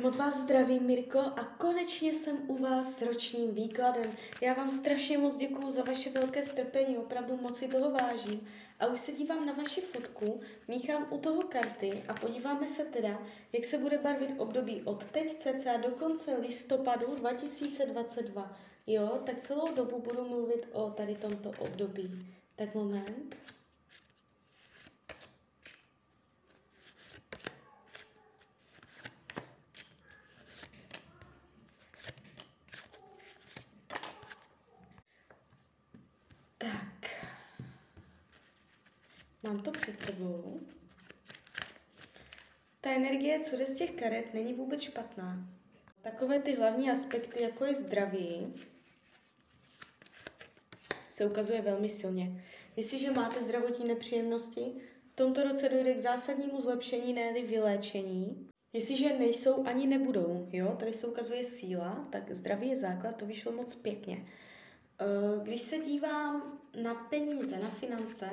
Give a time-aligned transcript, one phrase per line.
[0.00, 4.12] Moc vás zdravím, Mirko, a konečně jsem u vás s ročním výkladem.
[4.40, 8.46] Já vám strašně moc děkuju za vaše velké strpení, opravdu moc si toho vážím.
[8.78, 13.22] A už se dívám na vaši fotku, míchám u toho karty a podíváme se teda,
[13.52, 18.56] jak se bude barvit období od teď cca do konce listopadu 2022.
[18.86, 22.26] Jo, tak celou dobu budu mluvit o tady tomto období.
[22.56, 23.36] Tak moment.
[39.50, 40.60] Mám to před sebou.
[42.80, 45.48] Ta energie, co jde z těch karet, není vůbec špatná.
[46.02, 48.54] Takové ty hlavní aspekty, jako je zdraví,
[51.08, 52.44] se ukazuje velmi silně.
[52.76, 54.72] Jestliže máte zdravotní nepříjemnosti,
[55.12, 58.48] v tomto roce dojde k zásadnímu zlepšení, ne vyléčení.
[58.72, 63.52] Jestliže nejsou, ani nebudou, jo, tady se ukazuje síla, tak zdraví je základ, to vyšlo
[63.52, 64.26] moc pěkně.
[65.00, 65.04] Eh,
[65.42, 68.30] když se dívám na peníze, na finance,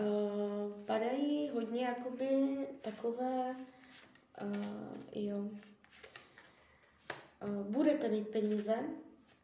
[0.00, 3.56] Uh, padají hodně jakoby takové,
[4.42, 5.50] uh, jo, uh,
[7.50, 8.76] budete mít peníze,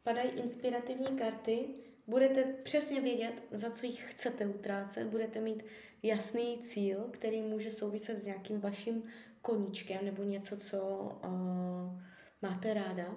[0.02, 1.64] padají inspirativní karty,
[2.06, 5.64] budete přesně vědět, za co jich chcete utrácet, budete mít
[6.02, 9.02] jasný cíl, který může souviset s nějakým vaším
[9.42, 10.78] koníčkem nebo něco, co
[11.24, 12.00] uh,
[12.42, 13.14] máte ráda.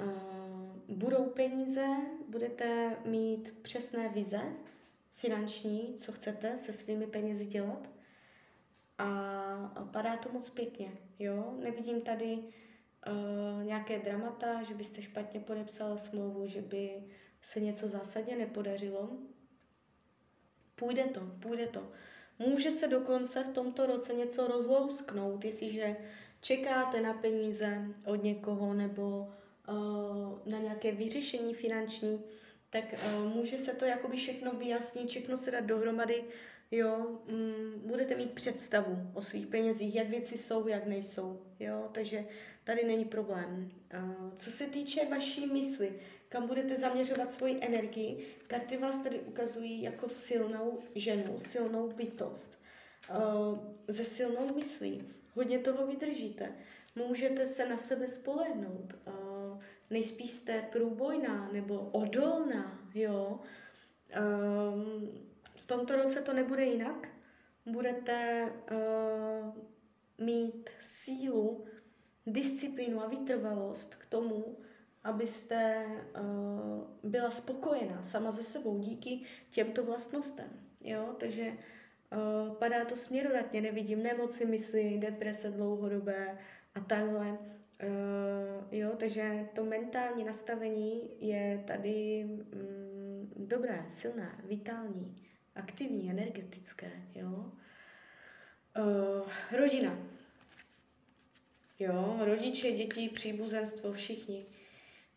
[0.00, 1.86] Uh, budou peníze,
[2.28, 4.40] budete mít přesné vize,
[5.22, 7.90] finanční, co chcete se svými penězi dělat.
[8.98, 11.54] A padá to moc pěkně, jo.
[11.62, 17.04] Nevidím tady uh, nějaké dramata, že byste špatně podepsala smlouvu, že by
[17.42, 19.10] se něco zásadně nepodařilo.
[20.74, 21.92] Půjde to, půjde to.
[22.38, 25.96] Může se dokonce v tomto roce něco rozlousknout, jestliže
[26.40, 29.32] čekáte na peníze od někoho nebo
[29.68, 32.24] uh, na nějaké vyřešení finanční,
[32.72, 36.24] tak uh, může se to jakoby všechno vyjasnit, všechno se dát dohromady,
[36.70, 42.24] jo, mm, budete mít představu o svých penězích, jak věci jsou, jak nejsou, jo, takže
[42.64, 43.70] tady není problém.
[43.94, 45.92] Uh, co se týče vaší mysli,
[46.28, 52.58] kam budete zaměřovat svoji energii, karty vás tady ukazují jako silnou ženu, silnou bytost,
[53.10, 56.52] uh, ze silnou myslí, hodně toho vydržíte,
[56.96, 59.31] můžete se na sebe spolehnout, uh,
[59.90, 63.40] nejspíš jste průbojná nebo odolná, jo.
[64.20, 65.08] Um,
[65.54, 67.08] v tomto roce to nebude jinak.
[67.66, 69.54] Budete uh,
[70.18, 71.64] mít sílu,
[72.26, 74.56] disciplínu a vytrvalost k tomu,
[75.04, 75.86] abyste
[76.20, 80.48] uh, byla spokojená sama ze sebou díky těmto vlastnostem.
[80.80, 81.14] Jo?
[81.18, 86.38] Takže uh, padá to směrodatně, nevidím nemoci mysli, deprese dlouhodobé
[86.74, 87.38] a takhle.
[87.82, 95.16] Uh, jo, takže to mentální nastavení je tady mm, dobré, silné, vitální,
[95.54, 97.52] aktivní, energetické, jo.
[98.78, 99.28] Uh,
[99.58, 99.98] rodina.
[101.78, 104.46] Jo, rodiče, děti, příbuzenstvo, všichni.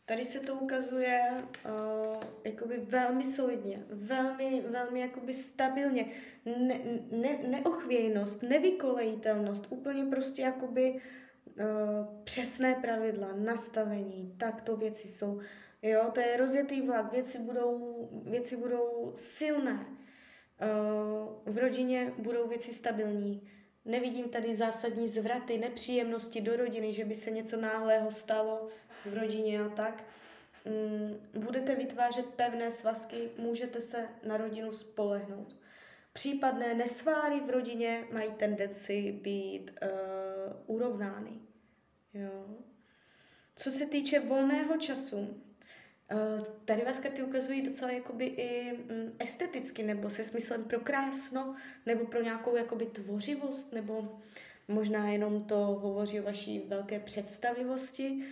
[0.05, 6.05] Tady se to ukazuje uh, jakoby velmi solidně, velmi, velmi jakoby stabilně.
[6.45, 6.79] Ne,
[7.11, 11.24] ne, neochvějnost, nevykolejitelnost, úplně prostě jakoby Eh,
[12.23, 15.39] přesné pravidla, nastavení, tak to věci jsou.
[15.81, 19.85] Jo, to je rozjetý vlak, věci budou, věci budou silné.
[19.85, 23.49] Uh, v rodině budou věci stabilní.
[23.85, 28.67] Nevidím tady zásadní zvraty, nepříjemnosti do rodiny, že by se něco náhlého stalo
[29.05, 30.03] v rodině a tak.
[30.63, 35.55] Um, budete vytvářet pevné svazky, můžete se na rodinu spolehnout.
[36.13, 39.89] Případné nesváry v rodině mají tendenci být uh,
[40.65, 41.31] urovnány.
[42.13, 42.45] Jo.
[43.55, 49.83] Co se týče volného času, uh, tady vás karty ukazují docela jakoby i um, esteticky,
[49.83, 54.19] nebo se smyslem pro krásno, nebo pro nějakou jakoby tvořivost, nebo
[54.67, 58.23] možná jenom to hovoří o vaší velké představivosti.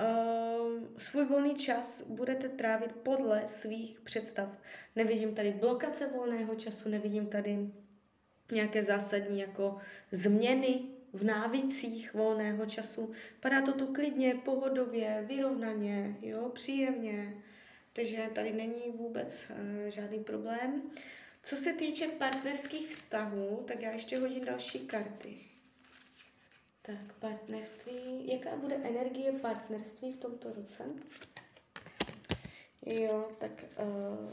[0.00, 4.48] Uh, svůj volný čas budete trávit podle svých představ.
[4.96, 7.70] Nevidím tady blokace volného času, nevidím tady
[8.52, 9.78] nějaké zásadní jako
[10.12, 10.80] změny
[11.14, 13.12] v návicích volného času.
[13.40, 17.42] Padá to tu klidně, pohodově, vyrovnaně, jo, příjemně.
[17.92, 20.82] Takže tady není vůbec uh, žádný problém.
[21.42, 25.36] Co se týče partnerských vztahů, tak já ještě hodím další karty.
[26.82, 28.28] Tak, partnerství.
[28.32, 30.84] Jaká bude energie partnerství v tomto roce?
[32.86, 34.30] Jo, tak uh,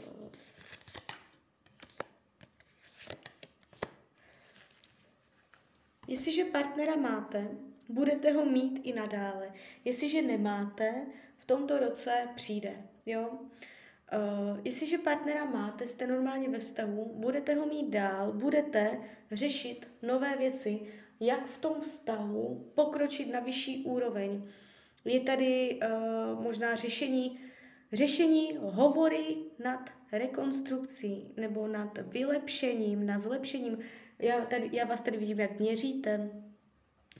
[6.12, 7.48] Jestliže partnera máte,
[7.88, 9.52] budete ho mít i nadále.
[9.84, 11.06] Jestliže nemáte,
[11.36, 13.30] v tomto roce přijde, jo.
[13.32, 19.00] Uh, jestliže partnera máte, jste normálně ve vztahu, budete ho mít dál, budete
[19.32, 20.80] řešit nové věci,
[21.20, 24.48] jak v tom vztahu pokročit na vyšší úroveň.
[25.04, 27.40] Je tady uh, možná řešení,
[27.92, 33.78] řešení hovory nad rekonstrukcí nebo nad vylepšením, nad zlepšením.
[34.22, 36.30] Já, tady, já vás tady vidím, jak měříte,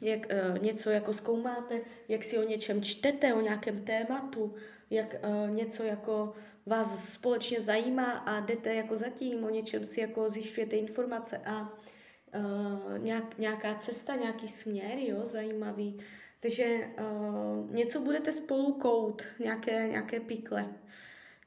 [0.01, 4.55] jak uh, něco jako zkoumáte, jak si o něčem čtete, o nějakém tématu,
[4.91, 6.35] jak uh, něco jako
[6.67, 11.73] vás společně zajímá a jdete jako zatím, o něčem si jako zjišťujete informace a
[12.35, 15.99] uh, nějak, nějaká cesta, nějaký směr, jo, zajímavý.
[16.41, 20.73] Takže uh, něco budete spolu kout, nějaké, nějaké pikle.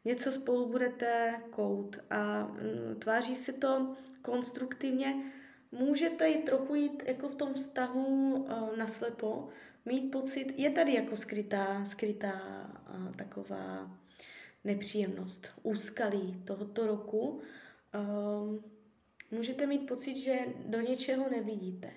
[0.06, 5.31] Něco spolu budete kout a uh, tváří se to konstruktivně.
[5.80, 9.50] Můžete i trochu jít jako v tom vztahu uh, naslepo,
[9.86, 12.42] mít pocit, je tady jako skrytá, skrytá
[12.95, 13.98] uh, taková
[14.63, 17.42] nepříjemnost, úskalí tohoto roku.
[17.95, 18.63] Um,
[19.31, 21.92] můžete mít pocit, že do něčeho nevidíte.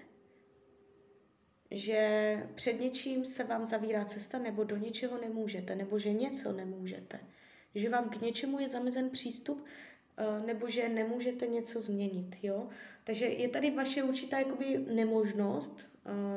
[1.70, 7.20] Že před něčím se vám zavírá cesta, nebo do něčeho nemůžete, nebo že něco nemůžete.
[7.74, 9.64] Že vám k něčemu je zamezen přístup,
[10.46, 12.36] nebo že nemůžete něco změnit.
[12.42, 12.68] Jo?
[13.04, 15.90] Takže je tady vaše určitá jakoby, nemožnost,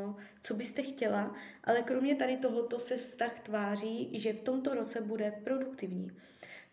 [0.07, 5.01] uh, co byste chtěla, ale kromě tady tohoto se vztah tváří, že v tomto roce
[5.01, 6.11] bude produktivní.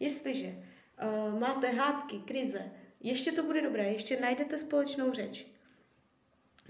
[0.00, 2.70] Jestliže uh, máte hádky, krize,
[3.00, 5.46] ještě to bude dobré, ještě najdete společnou řeč.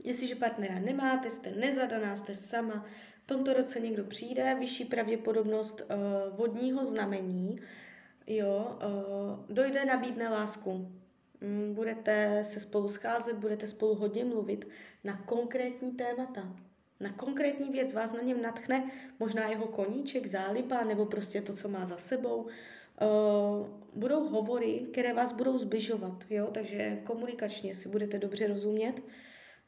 [0.05, 2.87] Jestliže partnera nemáte, jste nezadaná, jste sama,
[3.25, 5.83] v tomto roce někdo přijde, vyšší pravděpodobnost
[6.31, 7.61] vodního znamení,
[8.29, 10.93] jo, uh, dojde, nabídne lásku.
[11.41, 14.69] Mm, budete se spolu scházet, budete spolu hodně mluvit
[15.05, 16.57] na konkrétní témata.
[17.01, 21.69] Na konkrétní věc vás na něm natchne možná jeho koníček, záliba nebo prostě to, co
[21.69, 22.37] má za sebou.
[22.43, 26.49] Uh, budou hovory, které vás budou zbližovat, jo?
[26.53, 29.03] takže komunikačně si budete dobře rozumět.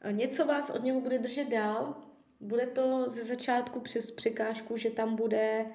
[0.05, 1.95] Uh, něco vás od něho bude držet dál,
[2.39, 5.65] bude to ze začátku přes překážku, že tam bude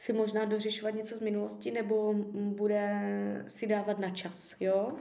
[0.00, 3.00] si možná dořešovat něco z minulosti nebo bude
[3.46, 4.98] si dávat na čas, jo?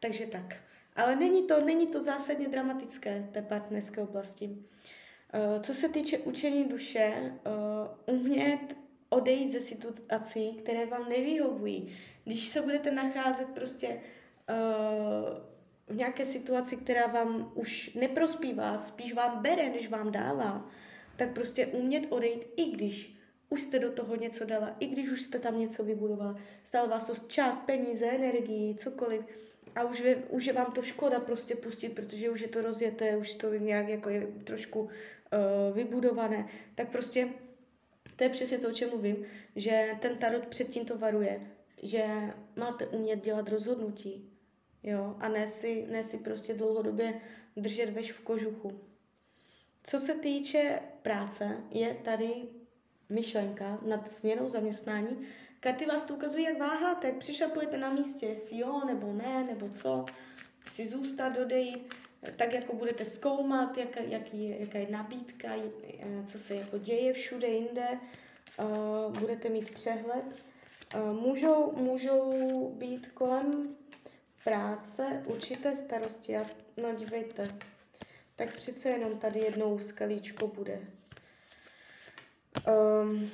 [0.00, 0.56] Takže tak.
[0.96, 4.46] Ale není to, není to zásadně dramatické, té partnerské oblasti.
[4.46, 7.32] Uh, co se týče učení duše,
[8.06, 8.76] uh, umět
[9.08, 11.96] odejít ze situací, které vám nevyhovují.
[12.24, 13.94] Když se budete nacházet prostě uh,
[15.86, 20.68] v nějaké situaci, která vám už neprospívá, spíš vám bere, než vám dává,
[21.16, 23.15] tak prostě umět odejít, i když
[23.48, 27.06] už jste do toho něco dala, i když už jste tam něco vybudovala, stalo vás
[27.06, 29.22] to čas, peníze, energii, cokoliv,
[29.74, 33.16] a už je, už je vám to škoda prostě pustit, protože už je to rozjeté,
[33.16, 34.88] už to nějak jako je trošku uh,
[35.74, 37.28] vybudované, tak prostě
[38.16, 39.16] to je přesně to, o čem mluvím,
[39.56, 41.40] že ten tarot předtím to varuje,
[41.82, 42.04] že
[42.56, 44.30] máte umět dělat rozhodnutí,
[44.82, 47.20] jo, a ne si, ne si prostě dlouhodobě
[47.56, 48.80] držet veš v kožuchu.
[49.84, 52.32] Co se týče práce, je tady
[53.08, 55.26] myšlenka nad změnou zaměstnání.
[55.60, 59.68] Karty vás to ukazují, jak váháte, jak přišapujete na místě, jestli jo nebo ne, nebo
[59.68, 60.04] co,
[60.66, 61.94] si zůstat, odejít
[62.36, 65.52] tak jako budete zkoumat, jak, jaký je, jaká je nabídka,
[66.24, 67.88] co se jako děje všude jinde,
[68.58, 70.24] uh, budete mít přehled.
[70.94, 73.76] Uh, můžou, můžou být kolem
[74.44, 76.36] práce určité starosti.
[76.36, 77.48] A no dívejte,
[78.36, 80.80] tak přece jenom tady jednou skalíčko bude.
[82.66, 83.30] Um,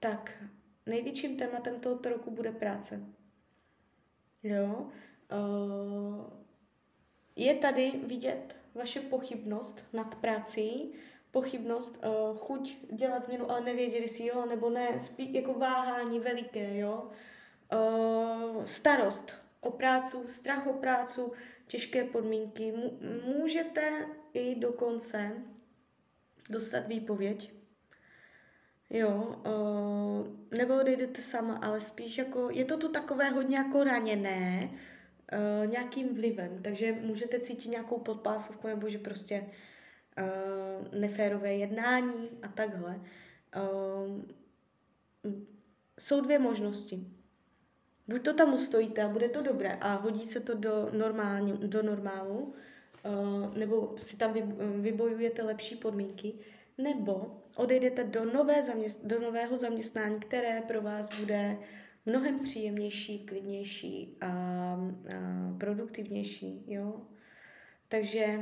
[0.00, 0.44] tak,
[0.86, 3.00] největším tématem tohoto roku bude práce.
[4.42, 4.90] Jo,
[5.32, 6.24] Uh,
[7.36, 10.92] je tady vidět vaše pochybnost nad prací,
[11.30, 16.78] pochybnost, uh, chuť dělat změnu, ale nevěděli si jo nebo ne, spí, jako váhání veliké,
[16.78, 17.10] jo.
[17.72, 21.32] Uh, starost o prácu, strach o prácu,
[21.66, 22.74] těžké podmínky.
[23.38, 25.32] Můžete i dokonce
[26.50, 27.52] dostat výpověď,
[28.90, 34.70] jo, uh, nebo odejdete sama, ale spíš jako, je to tu takové hodně jako raněné,
[34.72, 39.46] uh, nějakým vlivem, takže můžete cítit nějakou podpásovku nebo že prostě
[40.18, 43.00] uh, neférové jednání a takhle.
[43.56, 44.22] Uh,
[45.98, 47.06] jsou dvě možnosti.
[48.08, 51.82] Buď to tam ustojíte a bude to dobré a hodí se to do, normální, do
[51.82, 52.54] normálu,
[53.56, 54.34] nebo si tam
[54.80, 56.34] vybojujete lepší podmínky,
[56.78, 61.58] nebo odejdete do, nové zaměst- do nového zaměstnání, které pro vás bude
[62.06, 64.78] mnohem příjemnější, klidnější a, a
[65.58, 67.00] produktivnější, jo.
[67.88, 68.40] Takže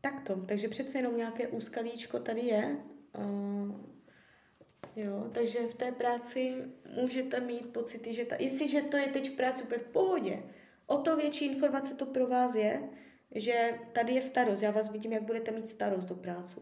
[0.00, 0.36] takto.
[0.36, 2.76] Takže přece jenom nějaké úskalíčko tady je.
[3.18, 3.76] Uh,
[4.96, 6.54] jo, takže v té práci
[7.00, 10.42] můžete mít pocity, že ta, jestliže to je teď v práci úplně v pohodě,
[10.86, 12.82] o to větší informace to pro vás je,
[13.34, 14.62] že tady je starost.
[14.62, 16.60] Já vás vidím, jak budete mít starost do práce.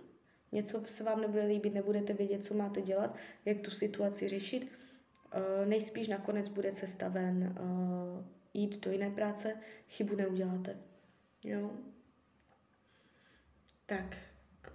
[0.52, 4.72] Něco se vám nebude líbit, nebudete vědět, co máte dělat, jak tu situaci řešit.
[5.34, 8.24] Uh, nejspíš nakonec bude cesta ven uh,
[8.54, 9.56] jít do jiné práce,
[9.88, 10.76] chybu neuděláte.
[11.44, 11.70] Jo.
[13.86, 14.16] Tak,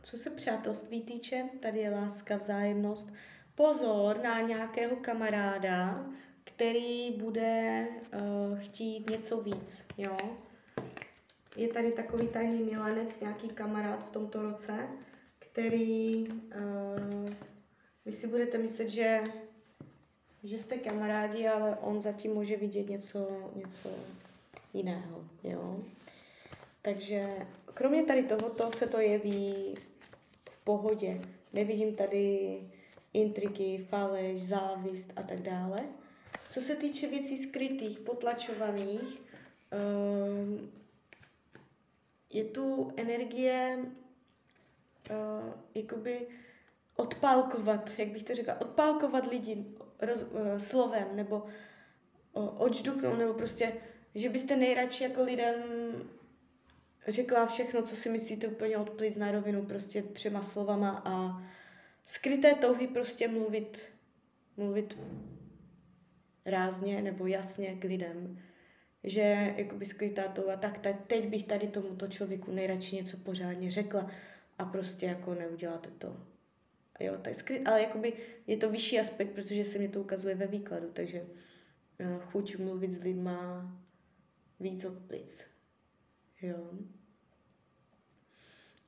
[0.02, 3.14] co se přátelství týče, tady je láska, vzájemnost.
[3.56, 6.06] Pozor na nějakého kamaráda,
[6.48, 10.18] který bude uh, chtít něco víc, jo.
[11.58, 14.88] Je tady takový tajný milanec, nějaký kamarád v tomto roce,
[15.40, 17.30] který uh,
[18.06, 19.24] vy si budete myslet, že,
[20.44, 23.90] že jste kamarádi, ale on zatím může vidět něco, něco
[24.74, 25.80] jiného, jo.
[26.82, 27.36] Takže
[27.74, 29.76] kromě tady tohoto se to jeví
[30.50, 31.22] v pohodě.
[31.54, 32.58] Nevidím tady
[33.14, 35.84] intriky, faleš, závist a tak dále.
[36.58, 39.22] Co se týče věcí skrytých, potlačovaných,
[40.42, 40.72] um,
[42.30, 46.28] je tu energie uh, jakoby
[46.96, 49.66] odpálkovat, jak bych to řekla, odpálkovat lidi
[50.00, 51.46] roz, uh, slovem nebo
[52.34, 53.74] uh, odžduchnout, nebo prostě,
[54.16, 55.56] že byste nejradši jako lidem
[57.08, 61.44] řekla všechno, co si myslíte úplně odplýt na rovinu prostě třema slovama a
[62.06, 63.82] skryté touhy prostě mluvit,
[64.58, 64.98] mluvit
[66.48, 68.40] rázně nebo jasně k lidem.
[69.04, 74.12] Že jakoby skrytá touha, tak teď bych tady tomuto člověku nejradši něco pořádně řekla
[74.58, 76.18] a prostě jako neuděláte to.
[77.00, 78.14] Jo, tak skry, ale jakoby
[78.48, 82.92] je to vyšší aspekt, protože se mi to ukazuje ve výkladu, takže uh, chuť mluvit
[82.92, 83.72] s lidma
[84.60, 85.48] víc od plic.
[86.42, 86.70] Jo.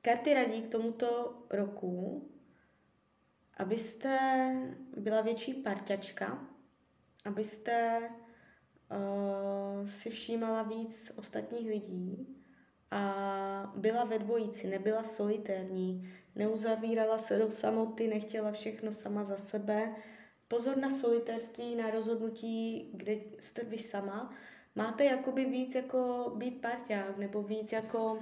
[0.02, 2.28] Karty radí k tomuto roku,
[3.56, 4.18] abyste
[4.96, 6.49] byla větší parťačka,
[7.24, 8.00] abyste
[8.90, 12.36] uh, si všímala víc ostatních lidí
[12.90, 19.94] a byla ve dvojici, nebyla solitérní, neuzavírala se do samoty, nechtěla všechno sama za sebe.
[20.48, 24.34] Pozor na solitérství, na rozhodnutí, kde jste vy sama.
[24.74, 28.18] Máte jakoby víc jako být parťák, nebo víc jako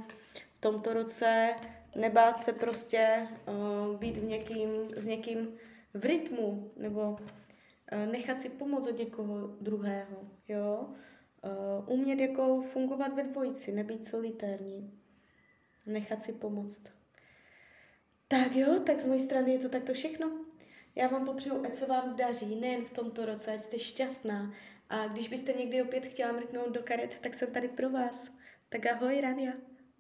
[0.57, 1.55] v tomto roce
[1.97, 5.49] nebát se prostě uh, být v někým, s někým
[5.95, 7.17] v rytmu, nebo
[8.13, 10.95] nechat si pomoct od někoho druhého, jo.
[11.45, 15.01] Uh, umět jako fungovat ve dvojici, nebýt solitérní,
[15.87, 16.83] nechat si pomoct.
[18.29, 20.45] Tak jo, tak z mojej strany je to takto všechno.
[20.95, 24.53] Já vám popřeju, ať se vám daří, nejen v tomto roce, ať jste šťastná.
[24.89, 28.33] A když byste někdy opět chtěla mrknout do karet, tak jsem tady pro vás.
[28.69, 29.53] Tak ahoj, Rania.